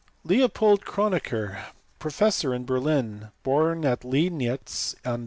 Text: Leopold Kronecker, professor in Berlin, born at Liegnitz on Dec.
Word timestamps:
Leopold 0.23 0.83
Kronecker, 0.83 1.63
professor 1.99 2.55
in 2.55 2.65
Berlin, 2.65 3.27
born 3.43 3.85
at 3.85 3.99
Liegnitz 4.01 4.95
on 5.05 5.19
Dec. 5.19 5.19